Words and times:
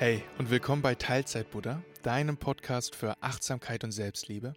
Hey 0.00 0.22
und 0.38 0.48
willkommen 0.48 0.80
bei 0.80 0.94
Teilzeit 0.94 1.50
Buddha, 1.50 1.82
deinem 2.04 2.36
Podcast 2.36 2.94
für 2.94 3.20
Achtsamkeit 3.20 3.82
und 3.82 3.90
Selbstliebe. 3.90 4.54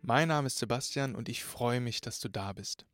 Mein 0.00 0.28
Name 0.28 0.46
ist 0.46 0.56
Sebastian 0.56 1.14
und 1.14 1.28
ich 1.28 1.44
freue 1.44 1.78
mich, 1.78 2.00
dass 2.00 2.20
du 2.20 2.30
da 2.30 2.54
bist. 2.54 2.86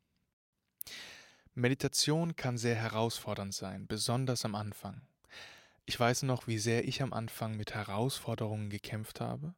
Meditation 1.55 2.35
kann 2.35 2.59
sehr 2.59 2.75
herausfordernd 2.75 3.55
sein, 3.55 3.87
besonders 3.87 4.45
am 4.45 4.57
Anfang. 4.57 5.03
Ich 5.87 6.01
weiß 6.01 6.25
noch, 6.25 6.49
wie 6.49 6.59
sehr 6.59 6.85
ich 6.89 7.01
am 7.01 7.13
Anfang 7.13 7.57
mit 7.57 7.75
Herausforderungen 7.75 8.69
gekämpft 8.69 9.21
habe, 9.21 9.55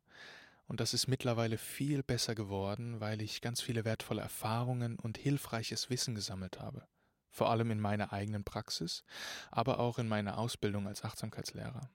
und 0.69 0.81
das 0.81 0.93
ist 0.93 1.09
mittlerweile 1.09 1.57
viel 1.57 2.03
besser 2.03 2.35
geworden, 2.35 3.01
weil 3.01 3.23
ich 3.23 3.41
ganz 3.41 3.63
viele 3.63 3.87
wertvolle 3.87 4.21
Erfahrungen 4.21 4.99
und 4.99 5.17
hilfreiches 5.17 5.89
Wissen 5.89 6.15
gesammelt 6.15 6.61
habe, 6.61 6.87
vor 7.35 7.51
allem 7.51 7.73
in 7.73 7.81
meiner 7.81 8.13
eigenen 8.13 8.45
Praxis, 8.45 9.03
aber 9.51 9.81
auch 9.81 9.99
in 9.99 10.07
meiner 10.07 10.39
Ausbildung 10.39 10.87
als 10.87 11.03
Achtsamkeitslehrer. 11.03 11.91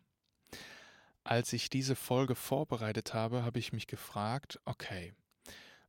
Als 1.24 1.54
ich 1.54 1.70
diese 1.70 1.96
Folge 1.96 2.36
vorbereitet 2.36 3.14
habe, 3.14 3.44
habe 3.44 3.58
ich 3.58 3.72
mich 3.72 3.88
gefragt, 3.88 4.60
okay, 4.66 5.14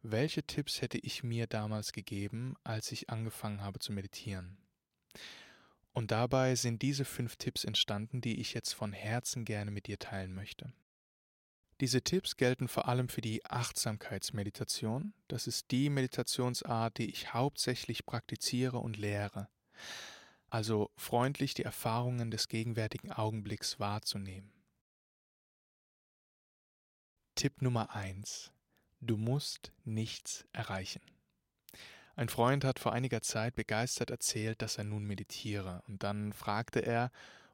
welche 0.02 0.44
Tipps 0.44 0.80
hätte 0.80 0.98
ich 0.98 1.24
mir 1.24 1.48
damals 1.48 1.92
gegeben, 1.92 2.54
als 2.62 2.92
ich 2.92 3.10
angefangen 3.10 3.62
habe 3.62 3.80
zu 3.80 3.92
meditieren? 3.92 4.56
Und 5.92 6.12
dabei 6.12 6.54
sind 6.54 6.82
diese 6.82 7.04
fünf 7.04 7.34
Tipps 7.34 7.64
entstanden, 7.64 8.20
die 8.20 8.40
ich 8.40 8.54
jetzt 8.54 8.72
von 8.72 8.92
Herzen 8.92 9.44
gerne 9.44 9.72
mit 9.72 9.88
dir 9.88 9.98
teilen 9.98 10.32
möchte. 10.32 10.72
Diese 11.80 12.02
Tipps 12.02 12.36
gelten 12.36 12.68
vor 12.68 12.88
allem 12.88 13.08
für 13.08 13.22
die 13.22 13.44
Achtsamkeitsmeditation. 13.46 15.14
Das 15.28 15.46
ist 15.46 15.70
die 15.70 15.88
Meditationsart, 15.88 16.98
die 16.98 17.08
ich 17.08 17.32
hauptsächlich 17.32 18.04
praktiziere 18.04 18.78
und 18.78 18.98
lehre. 18.98 19.48
Also 20.50 20.90
freundlich 20.96 21.54
die 21.54 21.62
Erfahrungen 21.62 22.30
des 22.30 22.48
gegenwärtigen 22.48 23.12
Augenblicks 23.12 23.80
wahrzunehmen. 23.80 24.52
Tipp 27.34 27.62
Nummer 27.62 27.94
1. 27.94 28.52
Du 29.00 29.16
musst 29.16 29.72
nichts 29.84 30.44
erreichen. 30.52 31.00
Ein 32.14 32.28
Freund 32.28 32.64
hat 32.64 32.78
vor 32.78 32.92
einiger 32.92 33.22
Zeit 33.22 33.54
begeistert 33.54 34.10
erzählt, 34.10 34.60
dass 34.60 34.76
er 34.76 34.84
nun 34.84 35.04
meditiere, 35.04 35.82
und 35.86 36.02
dann 36.02 36.34
fragte 36.34 36.80
er, 36.80 37.10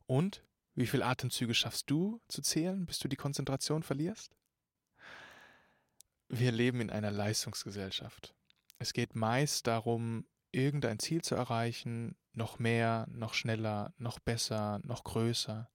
und 0.06 0.42
wie 0.76 0.86
viele 0.86 1.06
Atemzüge 1.06 1.54
schaffst 1.54 1.90
du 1.90 2.20
zu 2.28 2.42
zählen, 2.42 2.84
bis 2.84 2.98
du 2.98 3.08
die 3.08 3.16
Konzentration 3.16 3.82
verlierst? 3.82 4.36
Wir 6.28 6.52
leben 6.52 6.80
in 6.80 6.90
einer 6.90 7.10
Leistungsgesellschaft. 7.10 8.34
Es 8.78 8.92
geht 8.92 9.16
meist 9.16 9.66
darum, 9.66 10.26
irgendein 10.52 10.98
Ziel 10.98 11.22
zu 11.22 11.34
erreichen, 11.34 12.14
noch 12.34 12.58
mehr, 12.58 13.06
noch 13.10 13.32
schneller, 13.32 13.94
noch 13.96 14.18
besser, 14.18 14.80
noch 14.84 15.02
größer. 15.04 15.70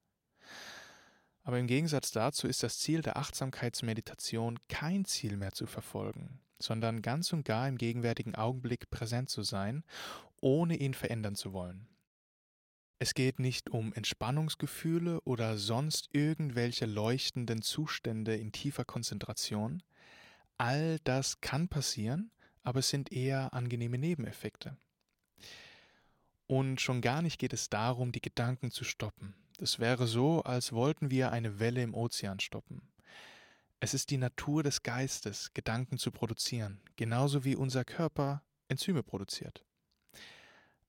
Aber 1.43 1.57
im 1.57 1.65
Gegensatz 1.65 2.11
dazu 2.11 2.47
ist 2.47 2.61
das 2.61 2.77
Ziel 2.77 3.01
der 3.01 3.17
Achtsamkeitsmeditation 3.17 4.59
kein 4.69 5.05
Ziel 5.05 5.35
mehr 5.35 5.53
zu 5.53 5.65
verfolgen, 5.65 6.39
sondern 6.59 7.01
ganz 7.01 7.33
und 7.33 7.43
gar 7.43 7.67
im 7.67 7.79
gegenwärtigen 7.79 8.35
Augenblick 8.35 8.91
präsent 8.91 9.31
zu 9.31 9.41
sein, 9.41 9.83
ohne 10.41 10.75
ihn 10.75 10.93
verändern 10.93 11.35
zu 11.35 11.53
wollen. 11.53 11.87
Es 13.03 13.15
geht 13.15 13.39
nicht 13.39 13.71
um 13.71 13.93
Entspannungsgefühle 13.93 15.21
oder 15.21 15.57
sonst 15.57 16.09
irgendwelche 16.13 16.85
leuchtenden 16.85 17.63
Zustände 17.63 18.35
in 18.35 18.51
tiefer 18.51 18.85
Konzentration. 18.85 19.81
All 20.59 20.99
das 21.03 21.41
kann 21.41 21.67
passieren, 21.67 22.29
aber 22.61 22.77
es 22.77 22.89
sind 22.89 23.11
eher 23.11 23.55
angenehme 23.55 23.97
Nebeneffekte. 23.97 24.77
Und 26.45 26.79
schon 26.79 27.01
gar 27.01 27.23
nicht 27.23 27.39
geht 27.39 27.53
es 27.53 27.71
darum, 27.71 28.11
die 28.11 28.21
Gedanken 28.21 28.69
zu 28.69 28.83
stoppen. 28.83 29.33
Das 29.57 29.79
wäre 29.79 30.05
so, 30.05 30.43
als 30.43 30.71
wollten 30.71 31.09
wir 31.09 31.31
eine 31.31 31.59
Welle 31.59 31.81
im 31.81 31.95
Ozean 31.95 32.39
stoppen. 32.39 32.83
Es 33.79 33.95
ist 33.95 34.11
die 34.11 34.17
Natur 34.17 34.61
des 34.61 34.83
Geistes, 34.83 35.55
Gedanken 35.55 35.97
zu 35.97 36.11
produzieren, 36.11 36.79
genauso 36.97 37.45
wie 37.45 37.55
unser 37.55 37.83
Körper 37.83 38.43
Enzyme 38.67 39.01
produziert. 39.01 39.65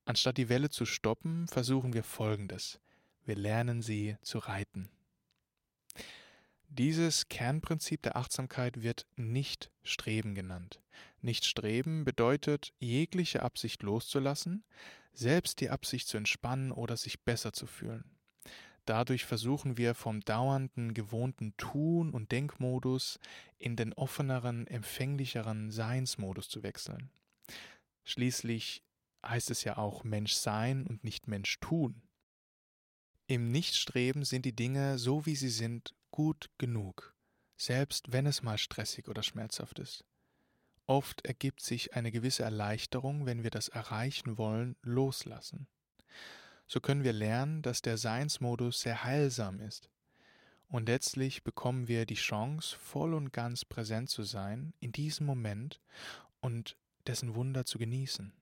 Anstatt 0.05 0.37
die 0.37 0.49
Welle 0.49 0.71
zu 0.71 0.85
stoppen, 0.85 1.47
versuchen 1.47 1.93
wir 1.93 2.03
Folgendes. 2.03 2.81
Wir 3.25 3.37
lernen 3.37 3.83
sie 3.83 4.17
zu 4.23 4.39
reiten. 4.39 4.91
Dieses 6.69 7.29
Kernprinzip 7.29 8.03
der 8.03 8.17
Achtsamkeit 8.17 8.83
wird 8.83 9.07
nicht 9.17 9.71
Streben 9.83 10.35
genannt. 10.35 10.81
Nicht 11.21 11.45
Streben 11.45 12.05
bedeutet, 12.05 12.73
jegliche 12.79 13.43
Absicht 13.43 13.83
loszulassen, 13.83 14.65
selbst 15.13 15.61
die 15.61 15.71
Absicht 15.71 16.09
zu 16.09 16.17
entspannen 16.17 16.73
oder 16.73 16.97
sich 16.97 17.21
besser 17.21 17.53
zu 17.53 17.67
fühlen. 17.67 18.05
Dadurch 18.87 19.25
versuchen 19.25 19.77
wir 19.77 19.95
vom 19.95 20.21
dauernden, 20.23 20.95
gewohnten 20.95 21.57
Tun- 21.57 22.11
und 22.11 22.33
Denkmodus 22.33 23.21
in 23.59 23.77
den 23.77 23.93
offeneren, 23.93 24.67
empfänglicheren 24.67 25.71
Seinsmodus 25.71 26.49
zu 26.49 26.65
wechseln. 26.65 27.11
Schließlich 28.05 28.83
heißt 29.25 29.51
es 29.51 29.65
ja 29.65 29.77
auch 29.77 30.05
Mensch 30.05 30.33
sein 30.33 30.87
und 30.87 31.05
nicht 31.05 31.29
Mensch 31.29 31.59
tun. 31.61 32.03
Im 33.27 33.51
Nichtstreben 33.51 34.25
sind 34.25 34.45
die 34.45 34.55
Dinge 34.55 34.99
so 34.99 35.27
wie 35.27 35.37
sie 35.37 35.49
sind 35.49 35.95
gut 36.11 36.51
genug, 36.59 37.15
selbst 37.57 38.13
wenn 38.13 38.27
es 38.27 38.43
mal 38.43 38.59
stressig 38.59 39.09
oder 39.09 39.23
schmerzhaft 39.23 39.79
ist. 39.79 40.05
Oft 40.87 41.25
ergibt 41.25 41.63
sich 41.63 41.95
eine 41.95 42.11
gewisse 42.11 42.43
Erleichterung, 42.43 43.25
wenn 43.25 43.45
wir 43.45 43.51
das 43.51 43.69
erreichen 43.69 44.37
wollen, 44.37 44.77
loslassen. 44.83 45.69
So 46.67 46.81
können 46.81 47.05
wir 47.05 47.13
lernen, 47.13 47.63
dass 47.63 47.83
der 47.83 47.97
Seinsmodus 47.97 48.81
sehr 48.81 49.05
heilsam 49.05 49.61
ist. 49.61 49.89
Und 50.69 50.89
letztlich 50.89 51.45
bekommen 51.45 51.87
wir 51.87 52.07
die 52.07 52.15
Chance, 52.15 52.77
voll 52.79 53.15
und 53.15 53.33
ganz 53.33 53.65
präsent 53.65 54.11
zu 54.11 54.23
sein 54.23 54.75
in 54.81 54.91
diesem 54.91 55.27
Moment 55.27 55.81
und 56.41 56.77
dessen 57.07 57.35
Wunder 57.35 57.65
zu 57.65 57.79
genießen 57.79 58.33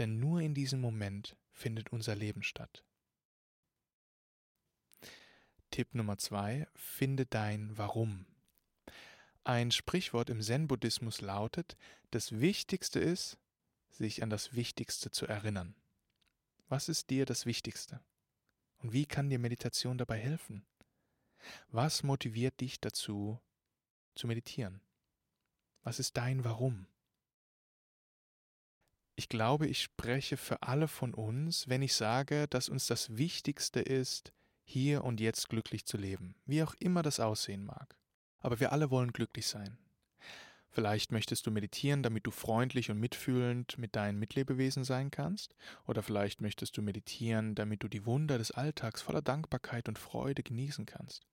denn 0.00 0.18
nur 0.18 0.40
in 0.40 0.54
diesem 0.54 0.80
Moment 0.80 1.36
findet 1.52 1.92
unser 1.92 2.16
Leben 2.16 2.42
statt. 2.42 2.84
Tipp 5.70 5.94
Nummer 5.94 6.16
zwei: 6.16 6.66
Finde 6.74 7.26
dein 7.26 7.76
Warum. 7.76 8.24
Ein 9.44 9.70
Sprichwort 9.70 10.30
im 10.30 10.40
Zen-Buddhismus 10.40 11.20
lautet: 11.20 11.76
Das 12.10 12.40
Wichtigste 12.40 12.98
ist, 12.98 13.38
sich 13.90 14.22
an 14.22 14.30
das 14.30 14.54
Wichtigste 14.54 15.10
zu 15.10 15.26
erinnern. 15.26 15.74
Was 16.68 16.88
ist 16.88 17.10
dir 17.10 17.26
das 17.26 17.44
Wichtigste? 17.44 18.00
Und 18.78 18.94
wie 18.94 19.04
kann 19.04 19.28
dir 19.28 19.38
Meditation 19.38 19.98
dabei 19.98 20.18
helfen? 20.18 20.64
Was 21.68 22.02
motiviert 22.02 22.58
dich 22.60 22.80
dazu, 22.80 23.38
zu 24.14 24.26
meditieren? 24.26 24.80
Was 25.82 25.98
ist 25.98 26.16
dein 26.16 26.42
Warum? 26.42 26.86
Ich 29.20 29.28
glaube, 29.28 29.66
ich 29.66 29.82
spreche 29.82 30.38
für 30.38 30.62
alle 30.62 30.88
von 30.88 31.12
uns, 31.12 31.68
wenn 31.68 31.82
ich 31.82 31.92
sage, 31.94 32.48
dass 32.48 32.70
uns 32.70 32.86
das 32.86 33.18
Wichtigste 33.18 33.80
ist, 33.80 34.32
hier 34.64 35.04
und 35.04 35.20
jetzt 35.20 35.50
glücklich 35.50 35.84
zu 35.84 35.98
leben, 35.98 36.36
wie 36.46 36.62
auch 36.62 36.74
immer 36.78 37.02
das 37.02 37.20
aussehen 37.20 37.62
mag. 37.62 37.98
Aber 38.38 38.60
wir 38.60 38.72
alle 38.72 38.90
wollen 38.90 39.12
glücklich 39.12 39.46
sein. 39.46 39.76
Vielleicht 40.70 41.12
möchtest 41.12 41.46
du 41.46 41.50
meditieren, 41.50 42.02
damit 42.02 42.26
du 42.26 42.30
freundlich 42.30 42.90
und 42.90 42.98
mitfühlend 42.98 43.76
mit 43.76 43.94
deinen 43.94 44.18
Mitlebewesen 44.18 44.84
sein 44.84 45.10
kannst, 45.10 45.54
oder 45.86 46.02
vielleicht 46.02 46.40
möchtest 46.40 46.78
du 46.78 46.80
meditieren, 46.80 47.54
damit 47.54 47.82
du 47.82 47.88
die 47.88 48.06
Wunder 48.06 48.38
des 48.38 48.52
Alltags 48.52 49.02
voller 49.02 49.20
Dankbarkeit 49.20 49.86
und 49.90 49.98
Freude 49.98 50.42
genießen 50.42 50.86
kannst. 50.86 51.26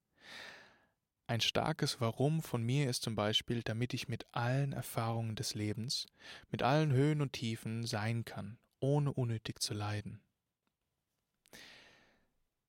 Ein 1.30 1.42
starkes 1.42 2.00
Warum 2.00 2.42
von 2.42 2.64
mir 2.64 2.90
ist 2.90 3.04
zum 3.04 3.16
Beispiel, 3.16 3.62
damit 3.62 3.94
ich 3.94 4.08
mit 4.08 4.26
allen 4.32 4.72
Erfahrungen 4.72 5.36
des 5.36 5.56
Lebens, 5.56 6.08
mit 6.52 6.64
allen 6.64 6.94
Höhen 6.94 7.22
und 7.22 7.34
Tiefen 7.34 7.86
sein 7.86 8.24
kann, 8.24 8.58
ohne 8.80 9.12
unnötig 9.12 9.62
zu 9.62 9.74
leiden. 9.74 10.22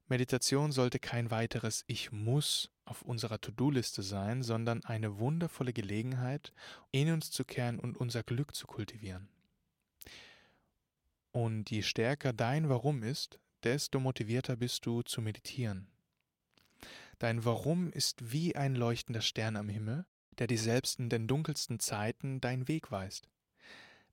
Meditation 0.08 0.72
sollte 0.72 0.98
kein 0.98 1.30
weiteres 1.30 1.84
Ich 1.86 2.10
muss 2.10 2.72
auf 2.84 3.02
unserer 3.02 3.40
To-Do-Liste 3.40 4.02
sein, 4.02 4.42
sondern 4.42 4.84
eine 4.84 5.18
wundervolle 5.18 5.72
Gelegenheit, 5.72 6.52
in 6.90 7.12
uns 7.12 7.30
zu 7.30 7.44
kehren 7.44 7.78
und 7.78 7.96
unser 7.96 8.24
Glück 8.24 8.56
zu 8.56 8.66
kultivieren. 8.66 9.28
Und 11.30 11.70
je 11.70 11.82
stärker 11.82 12.32
dein 12.32 12.68
Warum 12.68 13.04
ist, 13.04 13.38
desto 13.62 14.00
motivierter 14.00 14.56
bist 14.56 14.84
du 14.84 15.02
zu 15.02 15.20
meditieren. 15.20 15.86
Dein 17.18 17.44
Warum 17.44 17.90
ist 17.90 18.32
wie 18.32 18.54
ein 18.54 18.76
leuchtender 18.76 19.22
Stern 19.22 19.56
am 19.56 19.68
Himmel, 19.68 20.06
der 20.38 20.46
dir 20.46 20.58
selbst 20.58 21.00
in 21.00 21.08
den 21.08 21.26
dunkelsten 21.26 21.80
Zeiten 21.80 22.40
deinen 22.40 22.68
Weg 22.68 22.92
weist. 22.92 23.28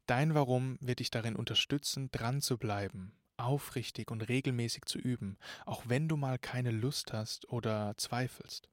Dein 0.07 0.33
Warum 0.33 0.77
wird 0.81 0.99
dich 0.99 1.11
darin 1.11 1.35
unterstützen, 1.35 2.09
dran 2.11 2.41
zu 2.41 2.57
bleiben, 2.57 3.13
aufrichtig 3.37 4.09
und 4.09 4.21
regelmäßig 4.23 4.85
zu 4.85 4.97
üben, 4.97 5.37
auch 5.65 5.83
wenn 5.87 6.07
du 6.07 6.17
mal 6.17 6.39
keine 6.39 6.71
Lust 6.71 7.13
hast 7.13 7.47
oder 7.49 7.95
zweifelst. 7.97 8.69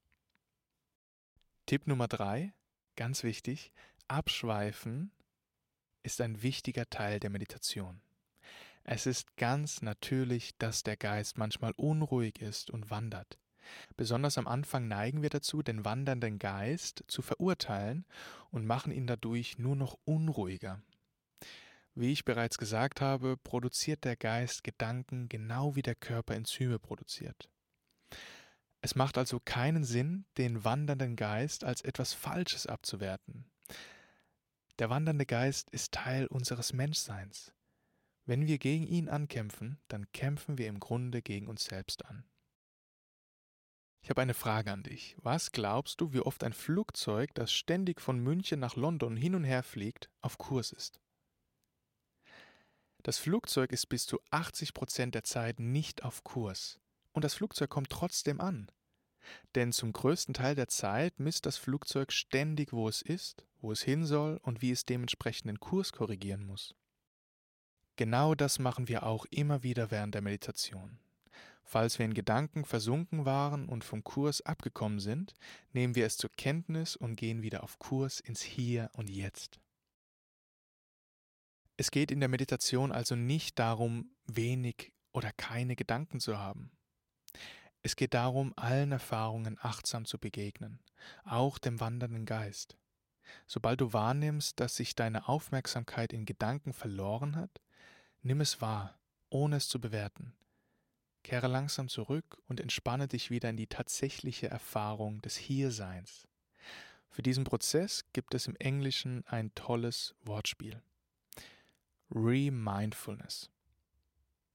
Tipp 1.67 1.87
Nummer 1.87 2.09
drei, 2.09 2.55
ganz 2.97 3.25
wichtig, 3.25 3.73
abschweifen 4.09 5.13
ist 6.03 6.21
ein 6.23 6.43
wichtiger 6.43 6.89
Teil 6.89 7.21
der 7.21 7.31
Meditation. 7.31 8.01
Es 8.85 9.07
ist 9.07 9.37
ganz 9.37 9.83
natürlich, 9.83 10.57
dass 10.57 10.83
der 10.83 10.97
Geist 10.97 11.39
manchmal 11.39 11.73
unruhig 11.77 12.41
ist 12.41 12.71
und 12.71 12.91
wandert. 12.91 13.39
Besonders 13.97 14.39
am 14.39 14.47
Anfang 14.47 14.89
neigen 14.89 15.23
wir 15.23 15.31
dazu, 15.31 15.63
den 15.63 15.85
wandernden 15.85 16.39
Geist 16.39 17.05
zu 17.07 17.23
verurteilen 17.23 18.05
und 18.51 18.67
machen 18.67 18.93
ihn 18.93 19.07
dadurch 19.07 19.59
nur 19.59 19.77
noch 19.77 19.99
unruhiger. 20.05 20.81
Wie 21.95 22.13
ich 22.13 22.25
bereits 22.25 22.57
gesagt 22.57 23.01
habe, 23.01 23.37
produziert 23.37 24.05
der 24.05 24.17
Geist 24.17 24.65
Gedanken 24.65 25.29
genau 25.29 25.77
wie 25.77 25.83
der 25.83 25.95
Körper 25.95 26.35
Enzyme 26.35 26.79
produziert. 26.79 27.51
Es 28.81 28.95
macht 28.95 29.19
also 29.19 29.39
keinen 29.39 29.85
Sinn, 29.85 30.25
den 30.39 30.65
wandernden 30.65 31.17
Geist 31.17 31.65
als 31.65 31.83
etwas 31.83 32.15
Falsches 32.15 32.67
abzuwerten. 32.67 33.45
Der 34.79 34.91
wandernde 34.91 35.27
Geist 35.27 35.71
ist 35.71 35.93
Teil 35.93 36.27
unseres 36.27 36.73
Menschseins. 36.73 37.53
Wenn 38.25 38.47
wir 38.47 38.59
gegen 38.59 38.87
ihn 38.87 39.09
ankämpfen, 39.09 39.79
dann 39.89 40.11
kämpfen 40.13 40.59
wir 40.59 40.69
im 40.69 40.81
Grunde 40.81 41.23
gegen 41.23 41.47
uns 41.47 41.65
selbst 41.65 42.05
an. 42.07 42.25
Ich 44.03 44.11
habe 44.11 44.21
eine 44.21 44.35
Frage 44.35 44.73
an 44.73 44.83
dich. 44.83 45.17
Was 45.23 45.53
glaubst 45.53 46.01
du, 46.01 46.13
wie 46.13 46.21
oft 46.21 46.43
ein 46.43 46.53
Flugzeug, 46.53 47.33
das 47.35 47.53
ständig 47.53 48.01
von 48.01 48.19
München 48.19 48.59
nach 48.59 48.75
London 48.75 49.17
hin 49.17 49.37
und 49.37 49.45
her 49.45 49.63
fliegt, 49.63 50.11
auf 50.21 50.39
Kurs 50.39 50.73
ist? 50.73 51.01
Das 53.05 53.19
Flugzeug 53.19 53.73
ist 53.73 53.87
bis 53.87 54.07
zu 54.07 54.21
80 54.31 54.75
Prozent 54.75 55.15
der 55.15 55.23
Zeit 55.23 55.61
nicht 55.61 56.03
auf 56.03 56.25
Kurs. 56.25 56.81
Und 57.13 57.25
das 57.25 57.35
Flugzeug 57.35 57.71
kommt 57.71 57.91
trotzdem 57.91 58.41
an. 58.41 58.71
Denn 59.55 59.71
zum 59.71 59.93
größten 59.93 60.35
Teil 60.35 60.57
der 60.57 60.67
Zeit 60.67 61.21
misst 61.21 61.47
das 61.47 61.57
Flugzeug 61.57 62.13
ständig, 62.13 62.73
wo 62.73 62.89
es 62.89 63.03
ist, 63.03 63.47
wo 63.61 63.71
es 63.71 63.83
hin 63.83 64.05
soll 64.05 64.41
und 64.43 64.63
wie 64.63 64.73
es 64.73 64.85
dementsprechend 64.85 65.49
den 65.49 65.61
Kurs 65.61 65.93
korrigieren 65.93 66.45
muss. 66.45 66.75
Genau 67.95 68.35
das 68.35 68.59
machen 68.59 68.89
wir 68.89 69.05
auch 69.05 69.27
immer 69.27 69.63
wieder 69.63 69.93
während 69.93 70.15
der 70.15 70.23
Meditation. 70.23 70.99
Falls 71.65 71.99
wir 71.99 72.07
in 72.07 72.15
Gedanken 72.15 72.65
versunken 72.65 73.25
waren 73.25 73.69
und 73.69 73.85
vom 73.85 74.05
Kurs 74.05 74.43
abgekommen 74.43 75.01
sind, 75.01 75.35
nehmen 75.73 75.95
wir 75.95 76.07
es 76.07 76.17
zur 76.17 76.31
Kenntnis 76.31 76.97
und 76.97 77.17
gehen 77.17 77.43
wieder 77.43 77.63
auf 77.63 77.79
Kurs 77.79 78.21
ins 78.21 78.43
Hier 78.43 78.91
und 78.95 79.09
Jetzt. 79.09 79.61
Es 81.77 81.91
geht 81.91 82.11
in 82.11 82.21
der 82.21 82.29
Meditation 82.29 82.93
also 82.93 83.17
nicht 83.17 83.59
darum, 83.59 84.15
wenig 84.27 84.93
oder 85.13 85.33
keine 85.33 85.77
Gedanken 85.77 86.21
zu 86.21 86.39
haben. 86.39 86.71
Es 87.83 87.97
geht 87.97 88.15
darum, 88.15 88.53
allen 88.57 88.93
Erfahrungen 88.93 89.59
achtsam 89.61 90.05
zu 90.05 90.19
begegnen, 90.19 90.81
auch 91.25 91.59
dem 91.59 91.81
wandernden 91.81 92.27
Geist. 92.27 92.77
Sobald 93.47 93.81
du 93.81 93.93
wahrnimmst, 93.93 94.61
dass 94.61 94.77
sich 94.77 94.95
deine 94.95 95.29
Aufmerksamkeit 95.29 96.13
in 96.13 96.25
Gedanken 96.25 96.73
verloren 96.73 97.35
hat, 97.35 97.61
nimm 98.21 98.41
es 98.41 98.61
wahr, 98.61 98.99
ohne 99.31 99.57
es 99.57 99.69
zu 99.69 99.81
bewerten. 99.81 100.35
Kehre 101.23 101.47
langsam 101.47 101.89
zurück 101.89 102.39
und 102.49 102.61
entspanne 102.61 103.09
dich 103.09 103.31
wieder 103.31 103.51
in 103.51 103.57
die 103.57 103.67
tatsächliche 103.67 104.49
Erfahrung 104.49 105.23
des 105.23 105.37
Hierseins. 105.37 106.27
Für 107.09 107.23
diesen 107.23 107.45
Prozess 107.45 108.05
gibt 108.13 108.35
es 108.35 108.47
im 108.47 108.57
Englischen 108.57 109.25
ein 109.27 109.55
tolles 109.55 110.15
Wortspiel. 110.25 110.83
Remindfulness. 112.11 113.51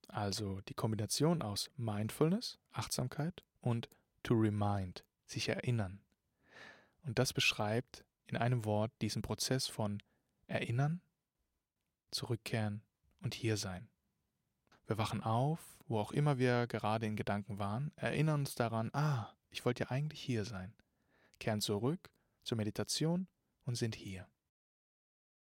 Also 0.08 0.60
die 0.62 0.74
Kombination 0.74 1.42
aus 1.42 1.70
Mindfulness, 1.76 2.58
Achtsamkeit 2.72 3.44
und 3.60 3.88
to 4.22 4.34
remind, 4.34 5.04
sich 5.26 5.48
erinnern. 5.48 6.00
Und 7.04 7.18
das 7.18 7.32
beschreibt 7.32 8.04
in 8.26 8.36
einem 8.36 8.64
Wort 8.64 8.92
diesen 9.00 9.22
Prozess 9.22 9.66
von 9.66 10.02
erinnern, 10.46 11.00
zurückkehren 12.10 12.82
und 13.22 13.34
hier 13.34 13.56
sein. 13.56 13.88
Wir 14.88 14.96
wachen 14.96 15.22
auf, 15.22 15.60
wo 15.86 15.98
auch 15.98 16.12
immer 16.12 16.38
wir 16.38 16.66
gerade 16.66 17.04
in 17.04 17.14
Gedanken 17.14 17.58
waren, 17.58 17.92
erinnern 17.96 18.40
uns 18.40 18.54
daran, 18.54 18.90
ah, 18.94 19.30
ich 19.50 19.66
wollte 19.66 19.84
ja 19.84 19.90
eigentlich 19.90 20.20
hier 20.20 20.46
sein, 20.46 20.74
kehren 21.38 21.60
zurück 21.60 22.10
zur 22.42 22.56
Meditation 22.56 23.28
und 23.64 23.74
sind 23.74 23.94
hier. 23.94 24.26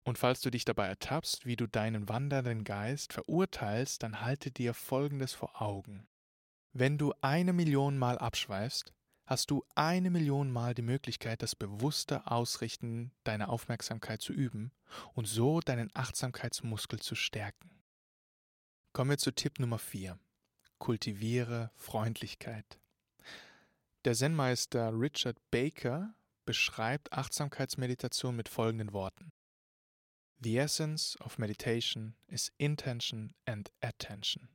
Und 0.04 0.16
falls 0.16 0.40
du 0.40 0.50
dich 0.50 0.64
dabei 0.64 0.86
ertappst, 0.86 1.44
wie 1.44 1.56
du 1.56 1.66
deinen 1.66 2.08
wandernden 2.08 2.64
Geist 2.64 3.12
verurteilst, 3.12 4.02
dann 4.02 4.22
halte 4.22 4.50
dir 4.50 4.72
Folgendes 4.72 5.34
vor 5.34 5.60
Augen. 5.60 6.08
Wenn 6.72 6.96
du 6.96 7.12
eine 7.20 7.52
Million 7.52 7.98
Mal 7.98 8.16
abschweifst, 8.16 8.94
hast 9.26 9.50
du 9.50 9.62
eine 9.74 10.08
Million 10.08 10.50
Mal 10.50 10.72
die 10.72 10.80
Möglichkeit, 10.80 11.42
das 11.42 11.54
bewusste 11.54 12.26
Ausrichten 12.30 13.12
deiner 13.24 13.50
Aufmerksamkeit 13.50 14.22
zu 14.22 14.32
üben 14.32 14.72
und 15.12 15.26
so 15.26 15.60
deinen 15.60 15.90
Achtsamkeitsmuskel 15.92 16.98
zu 16.98 17.14
stärken. 17.14 17.77
Kommen 18.98 19.10
wir 19.10 19.18
zu 19.18 19.30
Tipp 19.30 19.60
Nummer 19.60 19.78
4. 19.78 20.18
Kultiviere 20.78 21.70
Freundlichkeit. 21.76 22.80
Der 24.04 24.12
Zen-Meister 24.12 24.90
Richard 24.92 25.36
Baker 25.52 26.12
beschreibt 26.44 27.12
Achtsamkeitsmeditation 27.12 28.34
mit 28.34 28.48
folgenden 28.48 28.92
Worten. 28.92 29.30
The 30.40 30.58
essence 30.58 31.16
of 31.20 31.38
meditation 31.38 32.16
is 32.26 32.50
intention 32.58 33.34
and 33.44 33.70
attention. 33.82 34.48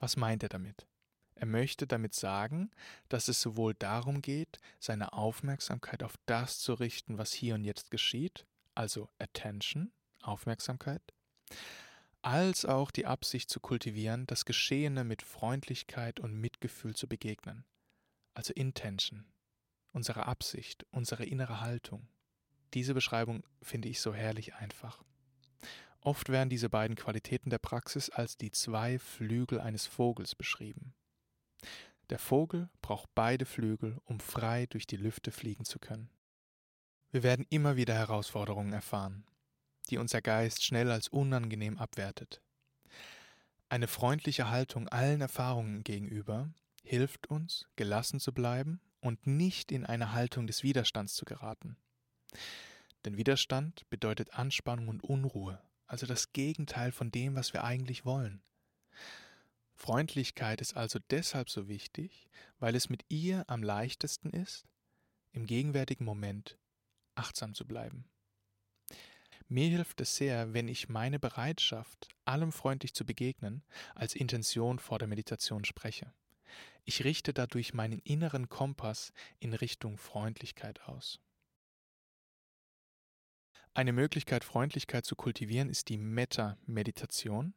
Was 0.00 0.16
meint 0.16 0.42
er 0.42 0.48
damit? 0.48 0.88
Er 1.36 1.46
möchte 1.46 1.86
damit 1.86 2.16
sagen, 2.16 2.72
dass 3.08 3.28
es 3.28 3.40
sowohl 3.40 3.74
darum 3.74 4.22
geht, 4.22 4.58
seine 4.80 5.12
Aufmerksamkeit 5.12 6.02
auf 6.02 6.16
das 6.26 6.58
zu 6.58 6.74
richten, 6.74 7.16
was 7.16 7.32
hier 7.32 7.54
und 7.54 7.62
jetzt 7.62 7.92
geschieht, 7.92 8.44
also 8.74 9.08
Attention, 9.20 9.92
Aufmerksamkeit, 10.20 11.14
als 12.22 12.64
auch 12.64 12.90
die 12.90 13.06
Absicht 13.06 13.50
zu 13.50 13.60
kultivieren, 13.60 14.26
das 14.26 14.44
Geschehene 14.44 15.04
mit 15.04 15.22
Freundlichkeit 15.22 16.20
und 16.20 16.34
Mitgefühl 16.34 16.94
zu 16.94 17.08
begegnen. 17.08 17.64
Also 18.34 18.52
Intention, 18.52 19.24
unsere 19.92 20.26
Absicht, 20.26 20.86
unsere 20.90 21.24
innere 21.24 21.60
Haltung. 21.60 22.08
Diese 22.74 22.94
Beschreibung 22.94 23.42
finde 23.62 23.88
ich 23.88 24.00
so 24.00 24.14
herrlich 24.14 24.54
einfach. 24.54 25.02
Oft 26.02 26.28
werden 26.28 26.48
diese 26.48 26.70
beiden 26.70 26.96
Qualitäten 26.96 27.50
der 27.50 27.58
Praxis 27.58 28.08
als 28.10 28.36
die 28.36 28.50
zwei 28.50 28.98
Flügel 28.98 29.60
eines 29.60 29.86
Vogels 29.86 30.34
beschrieben. 30.34 30.94
Der 32.08 32.18
Vogel 32.18 32.70
braucht 32.80 33.08
beide 33.14 33.44
Flügel, 33.44 33.98
um 34.04 34.18
frei 34.20 34.66
durch 34.66 34.86
die 34.86 34.96
Lüfte 34.96 35.30
fliegen 35.30 35.64
zu 35.64 35.78
können. 35.78 36.10
Wir 37.10 37.22
werden 37.22 37.46
immer 37.50 37.76
wieder 37.76 37.94
Herausforderungen 37.94 38.72
erfahren, 38.72 39.24
die 39.90 39.98
unser 39.98 40.22
Geist 40.22 40.64
schnell 40.64 40.90
als 40.90 41.08
unangenehm 41.08 41.78
abwertet. 41.78 42.40
Eine 43.68 43.86
freundliche 43.86 44.50
Haltung 44.50 44.88
allen 44.88 45.20
Erfahrungen 45.20 45.84
gegenüber 45.84 46.48
hilft 46.82 47.28
uns, 47.28 47.68
gelassen 47.76 48.18
zu 48.18 48.32
bleiben 48.32 48.80
und 49.00 49.26
nicht 49.26 49.70
in 49.70 49.86
eine 49.86 50.12
Haltung 50.12 50.46
des 50.46 50.62
Widerstands 50.62 51.14
zu 51.14 51.24
geraten. 51.24 51.76
Denn 53.04 53.16
Widerstand 53.16 53.88
bedeutet 53.88 54.34
Anspannung 54.34 54.88
und 54.88 55.04
Unruhe, 55.04 55.60
also 55.86 56.06
das 56.06 56.32
Gegenteil 56.32 56.92
von 56.92 57.10
dem, 57.10 57.34
was 57.34 57.52
wir 57.52 57.64
eigentlich 57.64 58.04
wollen. 58.04 58.42
Freundlichkeit 59.74 60.60
ist 60.60 60.76
also 60.76 60.98
deshalb 61.10 61.48
so 61.48 61.66
wichtig, 61.66 62.28
weil 62.58 62.74
es 62.74 62.90
mit 62.90 63.04
ihr 63.08 63.44
am 63.48 63.62
leichtesten 63.62 64.30
ist, 64.30 64.66
im 65.32 65.46
gegenwärtigen 65.46 66.04
Moment 66.04 66.58
achtsam 67.14 67.54
zu 67.54 67.66
bleiben. 67.66 68.04
Mir 69.52 69.68
hilft 69.68 70.00
es 70.00 70.14
sehr, 70.14 70.54
wenn 70.54 70.68
ich 70.68 70.88
meine 70.88 71.18
Bereitschaft, 71.18 72.06
allem 72.24 72.52
freundlich 72.52 72.94
zu 72.94 73.04
begegnen, 73.04 73.64
als 73.96 74.14
Intention 74.14 74.78
vor 74.78 75.00
der 75.00 75.08
Meditation 75.08 75.64
spreche. 75.64 76.12
Ich 76.84 77.02
richte 77.02 77.34
dadurch 77.34 77.74
meinen 77.74 77.98
inneren 77.98 78.48
Kompass 78.48 79.12
in 79.40 79.52
Richtung 79.52 79.98
Freundlichkeit 79.98 80.82
aus. 80.82 81.18
Eine 83.74 83.92
Möglichkeit, 83.92 84.44
Freundlichkeit 84.44 85.04
zu 85.04 85.16
kultivieren, 85.16 85.68
ist 85.68 85.88
die 85.88 85.98
Metta-Meditation. 85.98 87.54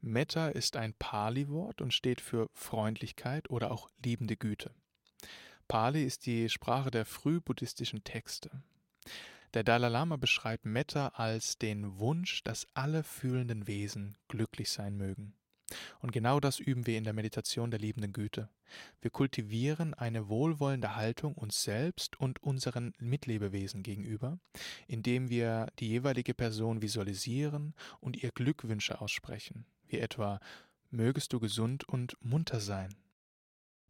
Metta 0.00 0.48
ist 0.48 0.78
ein 0.78 0.94
Pali-Wort 0.94 1.82
und 1.82 1.92
steht 1.92 2.22
für 2.22 2.48
Freundlichkeit 2.54 3.50
oder 3.50 3.70
auch 3.70 3.90
liebende 4.02 4.38
Güte. 4.38 4.74
Pali 5.68 6.04
ist 6.04 6.24
die 6.24 6.48
Sprache 6.48 6.90
der 6.90 7.04
frühbuddhistischen 7.04 8.02
Texte. 8.02 8.62
Der 9.54 9.62
Dalai 9.62 9.88
Lama 9.88 10.16
beschreibt 10.16 10.64
Metta 10.64 11.12
als 11.14 11.58
den 11.58 12.00
Wunsch, 12.00 12.42
dass 12.42 12.66
alle 12.74 13.04
fühlenden 13.04 13.68
Wesen 13.68 14.16
glücklich 14.26 14.68
sein 14.68 14.96
mögen. 14.96 15.32
Und 16.00 16.10
genau 16.10 16.40
das 16.40 16.58
üben 16.58 16.88
wir 16.88 16.98
in 16.98 17.04
der 17.04 17.12
Meditation 17.12 17.70
der 17.70 17.78
liebenden 17.78 18.12
Güte. 18.12 18.48
Wir 19.00 19.12
kultivieren 19.12 19.94
eine 19.94 20.28
wohlwollende 20.28 20.96
Haltung 20.96 21.34
uns 21.34 21.62
selbst 21.62 22.18
und 22.18 22.42
unseren 22.42 22.94
Mitlebewesen 22.98 23.84
gegenüber, 23.84 24.40
indem 24.88 25.30
wir 25.30 25.68
die 25.78 25.88
jeweilige 25.88 26.34
Person 26.34 26.82
visualisieren 26.82 27.74
und 28.00 28.20
ihr 28.20 28.32
Glückwünsche 28.32 29.00
aussprechen, 29.00 29.66
wie 29.86 30.00
etwa 30.00 30.40
Mögest 30.90 31.32
du 31.32 31.38
gesund 31.38 31.88
und 31.88 32.16
munter 32.20 32.58
sein. 32.58 32.94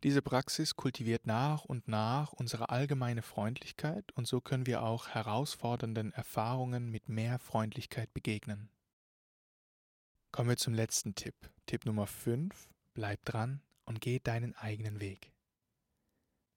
Diese 0.04 0.20
Praxis 0.20 0.76
kultiviert 0.76 1.26
nach 1.26 1.64
und 1.64 1.88
nach 1.88 2.34
unsere 2.34 2.68
allgemeine 2.68 3.22
Freundlichkeit 3.22 4.12
und 4.12 4.28
so 4.28 4.42
können 4.42 4.66
wir 4.66 4.82
auch 4.82 5.08
herausfordernden 5.08 6.12
Erfahrungen 6.12 6.90
mit 6.90 7.08
mehr 7.08 7.38
Freundlichkeit 7.38 8.12
begegnen. 8.12 8.68
Kommen 10.30 10.50
wir 10.50 10.58
zum 10.58 10.74
letzten 10.74 11.14
Tipp. 11.14 11.34
Tipp 11.64 11.86
Nummer 11.86 12.06
5. 12.06 12.68
Bleib 12.92 13.24
dran 13.24 13.62
und 13.86 14.02
geh 14.02 14.18
deinen 14.18 14.54
eigenen 14.54 15.00
Weg. 15.00 15.32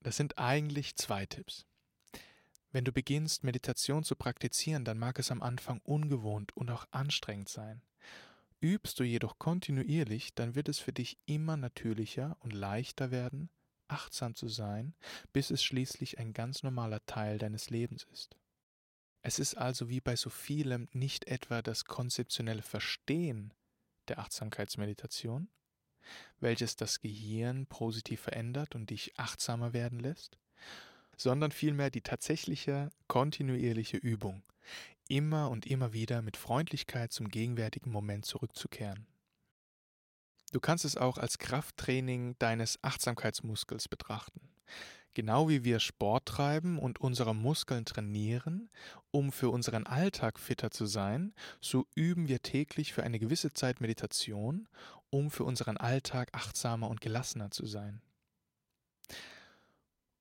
Das 0.02 0.18
sind 0.18 0.36
eigentlich 0.36 0.96
zwei 0.96 1.24
Tipps. 1.24 1.64
Wenn 2.70 2.84
du 2.84 2.92
beginnst, 2.92 3.44
Meditation 3.44 4.04
zu 4.04 4.14
praktizieren, 4.14 4.84
dann 4.84 4.98
mag 4.98 5.18
es 5.18 5.30
am 5.30 5.40
Anfang 5.40 5.80
ungewohnt 5.84 6.54
und 6.54 6.70
auch 6.70 6.86
anstrengend 6.90 7.48
sein. 7.48 7.80
Übst 8.60 8.98
du 8.98 9.04
jedoch 9.04 9.38
kontinuierlich, 9.38 10.34
dann 10.34 10.56
wird 10.56 10.68
es 10.68 10.80
für 10.80 10.92
dich 10.92 11.18
immer 11.26 11.56
natürlicher 11.56 12.36
und 12.40 12.52
leichter 12.52 13.12
werden, 13.12 13.50
achtsam 13.86 14.34
zu 14.34 14.48
sein, 14.48 14.94
bis 15.32 15.50
es 15.50 15.62
schließlich 15.62 16.18
ein 16.18 16.32
ganz 16.32 16.62
normaler 16.64 17.04
Teil 17.06 17.38
deines 17.38 17.70
Lebens 17.70 18.04
ist. 18.12 18.36
Es 19.22 19.38
ist 19.38 19.56
also 19.56 19.88
wie 19.88 20.00
bei 20.00 20.16
so 20.16 20.30
vielem 20.30 20.88
nicht 20.92 21.26
etwa 21.26 21.62
das 21.62 21.84
konzeptionelle 21.84 22.62
Verstehen 22.62 23.54
der 24.08 24.18
Achtsamkeitsmeditation, 24.18 25.48
welches 26.40 26.76
das 26.76 27.00
Gehirn 27.00 27.66
positiv 27.66 28.20
verändert 28.20 28.74
und 28.74 28.90
dich 28.90 29.18
achtsamer 29.18 29.72
werden 29.72 30.00
lässt, 30.00 30.38
sondern 31.16 31.52
vielmehr 31.52 31.90
die 31.90 32.00
tatsächliche 32.00 32.90
kontinuierliche 33.06 33.96
Übung, 33.96 34.42
immer 35.08 35.50
und 35.50 35.66
immer 35.66 35.92
wieder 35.92 36.22
mit 36.22 36.36
Freundlichkeit 36.36 37.12
zum 37.12 37.28
gegenwärtigen 37.28 37.90
Moment 37.90 38.24
zurückzukehren. 38.26 39.06
Du 40.52 40.60
kannst 40.60 40.84
es 40.84 40.96
auch 40.96 41.18
als 41.18 41.38
Krafttraining 41.38 42.36
deines 42.38 42.82
Achtsamkeitsmuskels 42.82 43.88
betrachten. 43.88 44.40
Genau 45.14 45.48
wie 45.48 45.64
wir 45.64 45.80
Sport 45.80 46.26
treiben 46.26 46.78
und 46.78 47.00
unsere 47.00 47.34
Muskeln 47.34 47.84
trainieren, 47.84 48.70
um 49.10 49.32
für 49.32 49.50
unseren 49.50 49.86
Alltag 49.86 50.38
fitter 50.38 50.70
zu 50.70 50.86
sein, 50.86 51.34
so 51.60 51.86
üben 51.94 52.28
wir 52.28 52.40
täglich 52.40 52.92
für 52.92 53.02
eine 53.02 53.18
gewisse 53.18 53.52
Zeit 53.52 53.80
Meditation, 53.80 54.68
um 55.10 55.30
für 55.30 55.44
unseren 55.44 55.76
Alltag 55.76 56.28
achtsamer 56.32 56.88
und 56.88 57.00
gelassener 57.00 57.50
zu 57.50 57.66
sein. 57.66 58.00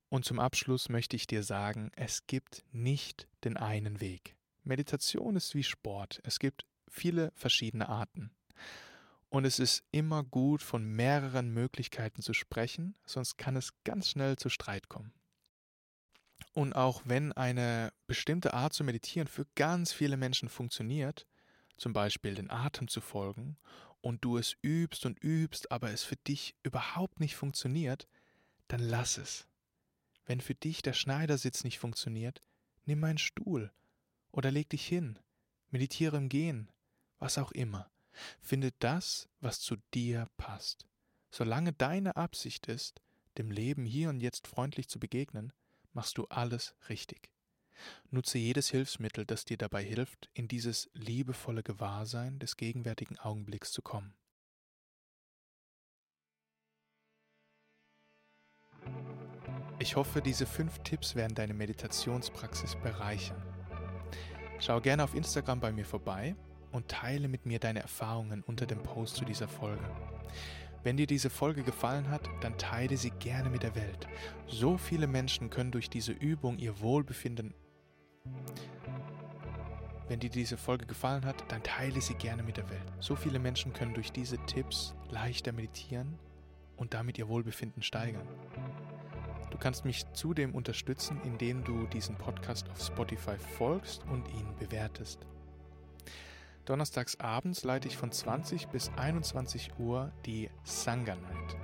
Und 0.10 0.25
zum 0.25 0.39
Abschluss 0.39 0.89
möchte 0.89 1.15
ich 1.15 1.27
dir 1.27 1.44
sagen, 1.44 1.91
es 1.96 2.25
gibt 2.27 2.63
nicht 2.72 3.27
den 3.44 3.58
einen 3.58 4.00
Weg. 4.00 4.37
Meditation 4.67 5.36
ist 5.36 5.55
wie 5.55 5.63
Sport. 5.63 6.21
Es 6.24 6.39
gibt 6.39 6.65
viele 6.89 7.31
verschiedene 7.36 7.89
Arten. 7.89 8.31
Und 9.29 9.45
es 9.45 9.59
ist 9.59 9.83
immer 9.91 10.24
gut, 10.24 10.62
von 10.62 10.86
mehreren 10.86 11.50
Möglichkeiten 11.53 12.21
zu 12.21 12.33
sprechen, 12.33 12.95
sonst 13.05 13.38
kann 13.38 13.55
es 13.55 13.74
ganz 13.83 14.09
schnell 14.09 14.38
zu 14.38 14.50
Streit 14.50 14.88
kommen. 14.88 15.13
Und 16.53 16.74
auch 16.74 17.01
wenn 17.05 17.33
eine 17.33 17.91
bestimmte 18.07 18.53
Art 18.53 18.74
zu 18.74 18.83
meditieren 18.83 19.27
für 19.27 19.45
ganz 19.55 19.91
viele 19.91 20.17
Menschen 20.17 20.50
funktioniert, 20.50 21.27
zum 21.75 21.93
Beispiel 21.93 22.36
den 22.36 22.50
Atem 22.50 22.88
zu 22.88 23.01
folgen, 23.01 23.57
und 24.01 24.24
du 24.24 24.38
es 24.38 24.55
übst 24.62 25.05
und 25.05 25.21
übst, 25.24 25.71
aber 25.71 25.91
es 25.91 26.03
für 26.03 26.15
dich 26.15 26.55
überhaupt 26.63 27.19
nicht 27.19 27.36
funktioniert, 27.36 28.07
dann 28.67 28.79
lass 28.79 29.17
es. 29.17 29.47
Wenn 30.25 30.39
für 30.39 30.55
dich 30.55 30.81
der 30.81 30.93
Schneidersitz 30.93 31.63
nicht 31.63 31.79
funktioniert, 31.79 32.41
nimm 32.86 33.03
einen 33.03 33.17
Stuhl 33.17 33.71
oder 34.38 34.51
leg 34.51 34.70
dich 34.70 34.88
hin, 34.88 35.17
meditiere 35.72 36.15
im 36.15 36.29
Gehen, 36.29 36.72
was 37.17 37.39
auch 37.39 37.51
immer. 37.51 37.89
Finde 38.39 38.72
das, 38.77 39.27
was 39.39 39.60
zu 39.60 39.77
dir 39.96 40.27
passt. 40.38 40.86
Solange 41.32 41.74
deine 41.74 42.15
Absicht 42.15 42.67
ist, 42.67 43.01
dem 43.39 43.50
Leben 43.50 43.84
hier 43.84 44.10
und 44.10 44.22
jetzt 44.22 44.46
freundlich 44.46 44.89
zu 44.89 45.00
begegnen, 45.00 45.53
machst 45.91 46.20
du 46.20 46.25
alles 46.27 46.75
richtig. 46.88 47.32
Nutze 48.12 48.38
jedes 48.38 48.70
Hilfsmittel, 48.70 49.25
das 49.25 49.44
dir 49.44 49.58
dabei 49.58 49.84
hilft, 49.84 50.29
in 50.34 50.48
dieses 50.48 50.88
liebevolle 50.94 51.63
Gewahrsein 51.63 52.38
des 52.38 52.58
gegenwärtigen 52.58 53.17
Augenblicks 53.17 53.72
zu 53.72 53.82
kommen. 53.82 54.13
Ich 59.79 59.96
hoffe, 59.96 60.22
diese 60.22 60.46
fünf 60.46 60.77
Tipps 60.84 61.15
werden 61.15 61.34
deine 61.34 61.53
Meditationspraxis 61.56 62.75
bereichern. 62.75 63.56
Schau 64.59 64.81
gerne 64.81 65.03
auf 65.03 65.13
Instagram 65.13 65.59
bei 65.59 65.71
mir 65.71 65.85
vorbei 65.85 66.35
und 66.71 66.87
teile 66.87 67.27
mit 67.27 67.45
mir 67.45 67.59
deine 67.59 67.81
Erfahrungen 67.81 68.43
unter 68.43 68.65
dem 68.65 68.81
Post 68.81 69.15
zu 69.15 69.25
dieser 69.25 69.47
Folge. 69.47 69.83
Wenn 70.83 70.97
dir 70.97 71.07
diese 71.07 71.29
Folge 71.29 71.63
gefallen 71.63 72.09
hat, 72.09 72.29
dann 72.41 72.57
teile 72.57 72.97
sie 72.97 73.11
gerne 73.11 73.49
mit 73.49 73.63
der 73.63 73.75
Welt. 73.75 74.07
So 74.47 74.77
viele 74.77 75.07
Menschen 75.07 75.49
können 75.49 75.71
durch 75.71 75.89
diese 75.89 76.11
Übung 76.11 76.57
ihr 76.57 76.79
Wohlbefinden. 76.79 77.53
Wenn 80.07 80.19
dir 80.19 80.29
diese 80.29 80.57
Folge 80.57 80.85
gefallen 80.85 81.25
hat, 81.25 81.43
dann 81.51 81.61
teile 81.63 81.99
sie 81.99 82.15
gerne 82.15 82.41
mit 82.41 82.57
der 82.57 82.69
Welt. 82.69 82.93
So 82.99 83.15
viele 83.15 83.39
Menschen 83.39 83.73
können 83.73 83.93
durch 83.93 84.11
diese 84.11 84.37
Tipps 84.45 84.95
leichter 85.09 85.51
meditieren 85.51 86.17
und 86.77 86.93
damit 86.93 87.17
ihr 87.17 87.27
Wohlbefinden 87.27 87.83
steigern. 87.83 88.27
Du 89.57 89.63
kannst 89.63 89.85
mich 89.85 90.05
zudem 90.13 90.53
unterstützen, 90.53 91.19
indem 91.23 91.63
du 91.63 91.87
diesen 91.87 92.15
Podcast 92.15 92.69
auf 92.69 92.79
Spotify 92.79 93.39
folgst 93.57 94.03
und 94.03 94.27
ihn 94.29 94.45
bewertest. 94.59 95.25
Donnerstags 96.65 97.19
abends 97.19 97.63
leite 97.63 97.87
ich 97.87 97.97
von 97.97 98.11
20 98.11 98.67
bis 98.67 98.91
21 98.97 99.79
Uhr 99.79 100.11
die 100.27 100.51
Sangha 100.63 101.15
Night. 101.15 101.57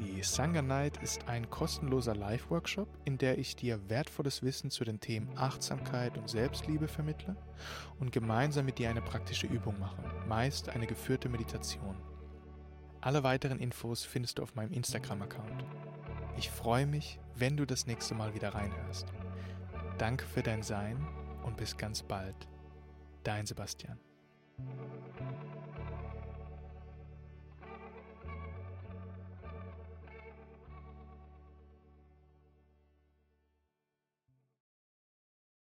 Die 0.00 0.22
Sangha 0.22 0.60
Night 0.60 0.98
ist 1.02 1.28
ein 1.28 1.48
kostenloser 1.48 2.14
Live-Workshop, 2.14 2.88
in 3.06 3.16
der 3.16 3.38
ich 3.38 3.56
dir 3.56 3.88
wertvolles 3.88 4.42
Wissen 4.42 4.70
zu 4.70 4.84
den 4.84 5.00
Themen 5.00 5.30
Achtsamkeit 5.38 6.18
und 6.18 6.28
Selbstliebe 6.28 6.88
vermittle 6.88 7.36
und 7.98 8.12
gemeinsam 8.12 8.66
mit 8.66 8.78
dir 8.78 8.90
eine 8.90 9.00
praktische 9.00 9.46
Übung 9.46 9.78
mache, 9.80 10.02
meist 10.28 10.68
eine 10.68 10.86
geführte 10.86 11.30
Meditation. 11.30 11.96
Alle 13.00 13.22
weiteren 13.22 13.60
Infos 13.60 14.04
findest 14.04 14.36
du 14.36 14.42
auf 14.42 14.54
meinem 14.56 14.74
Instagram-Account. 14.74 15.64
Ich 16.36 16.50
freue 16.50 16.86
mich, 16.86 17.18
wenn 17.34 17.56
du 17.56 17.66
das 17.66 17.86
nächste 17.86 18.14
Mal 18.14 18.34
wieder 18.34 18.54
reinhörst. 18.54 19.06
Danke 19.98 20.24
für 20.24 20.42
dein 20.42 20.62
Sein 20.62 21.06
und 21.42 21.56
bis 21.56 21.76
ganz 21.76 22.02
bald. 22.02 22.36
Dein 23.22 23.46
Sebastian. 23.46 23.98